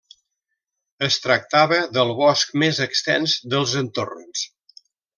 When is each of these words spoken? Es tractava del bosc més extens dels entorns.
Es 1.07 1.17
tractava 1.25 1.79
del 1.99 2.15
bosc 2.23 2.57
més 2.65 2.83
extens 2.89 3.39
dels 3.55 3.81
entorns. 3.87 4.47